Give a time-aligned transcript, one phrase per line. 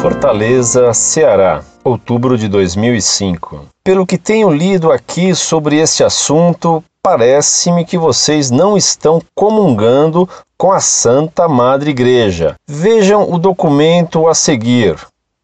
[0.00, 3.66] Fortaleza, Ceará, outubro de 2005.
[3.82, 10.70] Pelo que tenho lido aqui sobre este assunto, parece-me que vocês não estão comungando com
[10.70, 12.54] a Santa Madre Igreja.
[12.64, 14.96] Vejam o documento a seguir.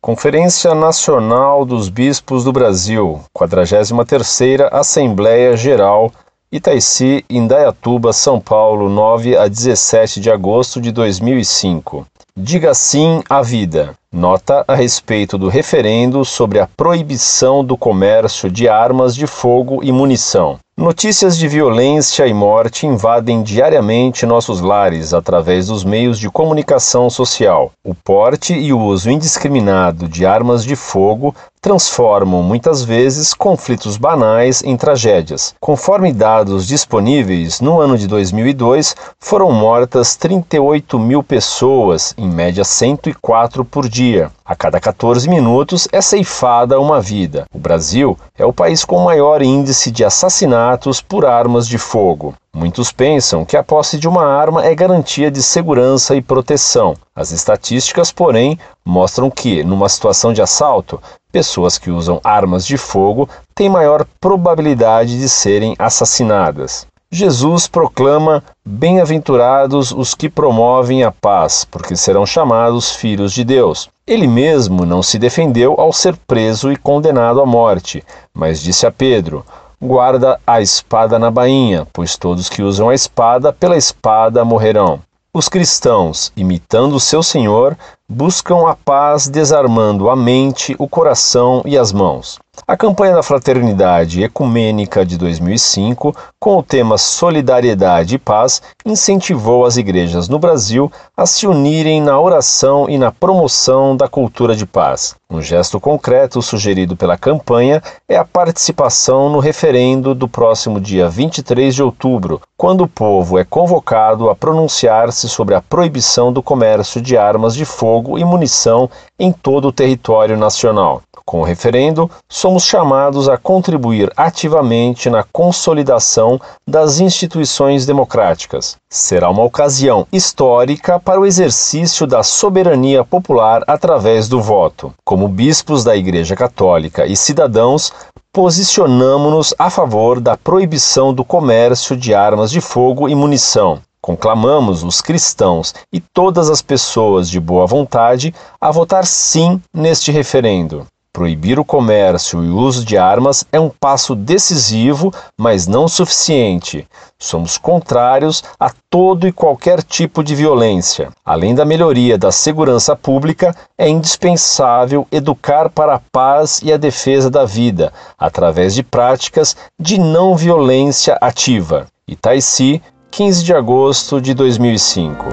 [0.00, 6.10] Conferência Nacional dos Bispos do Brasil, 43ª Assembleia Geral,
[6.50, 12.06] Itaici, Indaiatuba, São Paulo, 9 a 17 de agosto de 2005.
[12.40, 13.96] Diga sim à vida.
[14.12, 19.90] Nota a respeito do referendo sobre a proibição do comércio de armas de fogo e
[19.90, 20.56] munição.
[20.76, 27.72] Notícias de violência e morte invadem diariamente nossos lares através dos meios de comunicação social.
[27.84, 34.62] O porte e o uso indiscriminado de armas de fogo transformam muitas vezes conflitos banais
[34.62, 35.54] em tragédias.
[35.60, 43.64] Conforme dados disponíveis, no ano de 2002 foram mortas 38 mil pessoas, em média 104
[43.64, 44.30] por dia.
[44.44, 47.44] A cada 14 minutos é ceifada uma vida.
[47.52, 52.34] O Brasil é o país com maior índice de assassinatos por armas de fogo.
[52.54, 56.96] Muitos pensam que a posse de uma arma é garantia de segurança e proteção.
[57.14, 60.98] As estatísticas, porém, mostram que, numa situação de assalto,
[61.32, 66.86] pessoas que usam armas de fogo têm maior probabilidade de serem assassinadas.
[67.10, 73.88] Jesus proclama: Bem-aventurados os que promovem a paz, porque serão chamados filhos de Deus.
[74.06, 78.04] Ele mesmo não se defendeu ao ser preso e condenado à morte,
[78.34, 79.44] mas disse a Pedro:
[79.80, 85.00] Guarda a espada na bainha, pois todos que usam a espada, pela espada morrerão.
[85.32, 87.76] Os cristãos, imitando seu Senhor,
[88.10, 92.38] buscam a paz desarmando a mente, o coração e as mãos.
[92.66, 99.76] A campanha da Fraternidade Ecumênica de 2005, com o tema Solidariedade e Paz, incentivou as
[99.76, 105.14] igrejas no Brasil a se unirem na oração e na promoção da cultura de paz.
[105.30, 111.74] Um gesto concreto sugerido pela campanha é a participação no referendo do próximo dia 23
[111.74, 117.16] de outubro, quando o povo é convocado a pronunciar-se sobre a proibição do comércio de
[117.16, 117.64] armas de
[117.98, 118.88] fogo e munição
[119.18, 121.02] em todo o território nacional.
[121.24, 128.76] Com o referendo, somos chamados a contribuir ativamente na consolidação das instituições democráticas.
[128.88, 134.94] Será uma ocasião histórica para o exercício da soberania popular através do voto.
[135.04, 137.92] Como bispos da Igreja Católica e cidadãos,
[138.32, 143.80] posicionamos-nos a favor da proibição do comércio de armas de fogo e munição.
[144.08, 150.86] Conclamamos os cristãos e todas as pessoas de boa vontade a votar sim neste referendo.
[151.12, 156.88] Proibir o comércio e o uso de armas é um passo decisivo, mas não suficiente.
[157.18, 161.10] Somos contrários a todo e qualquer tipo de violência.
[161.22, 167.28] Além da melhoria da segurança pública, é indispensável educar para a paz e a defesa
[167.28, 171.86] da vida, através de práticas de não violência ativa.
[172.08, 172.80] Itaici,
[173.10, 175.24] 15 de agosto de 2005.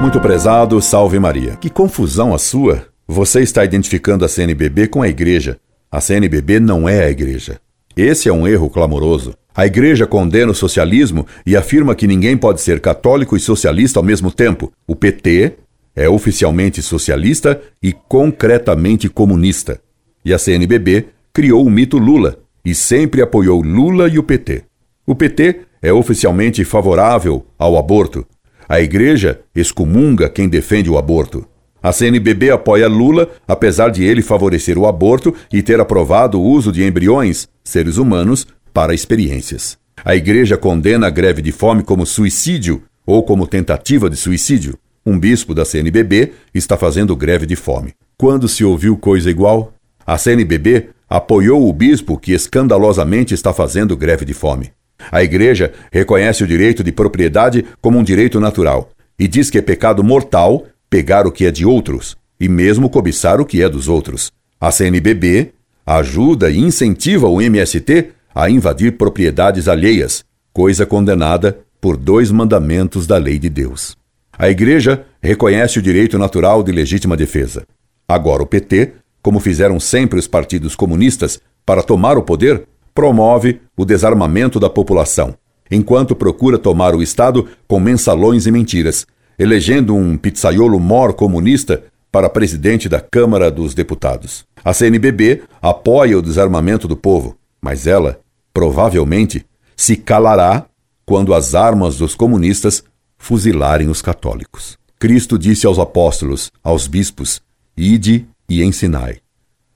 [0.00, 1.56] Muito prezado, salve Maria.
[1.56, 2.86] Que confusão a sua!
[3.06, 5.58] Você está identificando a CNBB com a igreja.
[5.90, 7.60] A CNBB não é a igreja.
[7.96, 9.34] Esse é um erro clamoroso.
[9.54, 14.04] A igreja condena o socialismo e afirma que ninguém pode ser católico e socialista ao
[14.04, 14.72] mesmo tempo.
[14.86, 15.54] O PT
[15.94, 19.78] é oficialmente socialista e concretamente comunista.
[20.24, 24.64] E a CNBB criou o mito Lula e sempre apoiou Lula e o PT.
[25.06, 28.26] O PT é oficialmente favorável ao aborto,
[28.72, 31.46] a igreja excomunga quem defende o aborto.
[31.82, 36.72] A CNBB apoia Lula, apesar de ele favorecer o aborto e ter aprovado o uso
[36.72, 39.76] de embriões, seres humanos, para experiências.
[40.02, 44.78] A igreja condena a greve de fome como suicídio ou como tentativa de suicídio.
[45.04, 47.92] Um bispo da CNBB está fazendo greve de fome.
[48.16, 49.74] Quando se ouviu coisa igual?
[50.06, 54.72] A CNBB apoiou o bispo que escandalosamente está fazendo greve de fome.
[55.10, 59.60] A Igreja reconhece o direito de propriedade como um direito natural e diz que é
[59.60, 63.88] pecado mortal pegar o que é de outros e mesmo cobiçar o que é dos
[63.88, 64.32] outros.
[64.58, 65.52] A CNBB
[65.84, 73.18] ajuda e incentiva o MST a invadir propriedades alheias, coisa condenada por dois mandamentos da
[73.18, 73.98] lei de Deus.
[74.38, 77.64] A Igreja reconhece o direito natural de legítima defesa.
[78.08, 78.92] Agora, o PT,
[79.22, 85.34] como fizeram sempre os partidos comunistas para tomar o poder, promove o desarmamento da população,
[85.70, 89.06] enquanto procura tomar o Estado com mensalões e mentiras,
[89.38, 94.44] elegendo um pizzaiolo mor comunista para presidente da Câmara dos Deputados.
[94.62, 98.20] A CNBB apoia o desarmamento do povo, mas ela,
[98.52, 100.66] provavelmente, se calará
[101.06, 102.84] quando as armas dos comunistas
[103.16, 104.76] fuzilarem os católicos.
[104.98, 107.40] Cristo disse aos apóstolos, aos bispos:
[107.76, 109.16] Ide e ensinai.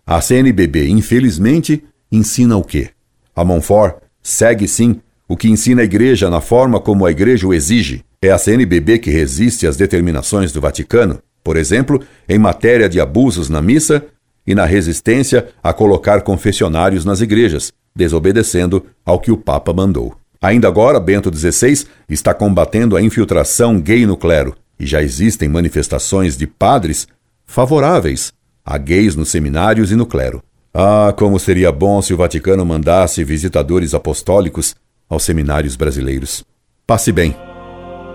[0.07, 1.83] A CNBB, infelizmente,
[2.13, 2.91] ensina o quê?
[3.35, 7.55] A Monfort segue sim o que ensina a Igreja na forma como a Igreja o
[7.55, 8.05] exige.
[8.23, 13.49] É a CNBB que resiste às determinações do Vaticano, por exemplo, em matéria de abusos
[13.49, 14.05] na missa
[14.47, 20.15] e na resistência a colocar confessionários nas igrejas, desobedecendo ao que o Papa mandou.
[20.41, 26.37] Ainda agora, Bento XVI está combatendo a infiltração gay no clero, e já existem manifestações
[26.37, 27.09] de padres
[27.45, 28.36] favoráveis
[28.67, 30.43] a gays nos seminários e no clero.
[30.75, 34.75] Ah, como seria bom se o Vaticano mandasse visitadores apostólicos
[35.09, 36.45] aos seminários brasileiros.
[36.85, 37.35] Passe bem.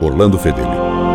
[0.01, 1.11] Orlando Fedeli.